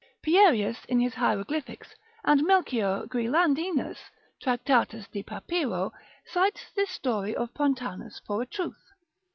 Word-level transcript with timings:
Pierius 0.23 0.83
in 0.85 0.99
his 0.99 1.13
Hieroglyphics, 1.13 1.93
and 2.23 2.41
Melchior 2.41 3.03
Guilandinus, 3.05 3.99
Mem. 4.43 4.57
3. 4.57 4.57
tract. 4.87 5.11
de 5.11 5.21
papyro, 5.21 5.91
cites 6.25 6.71
this 6.75 6.89
story 6.89 7.35
of 7.35 7.53
Pontanus 7.53 8.19
for 8.25 8.41
a 8.41 8.47
truth. 8.47 8.83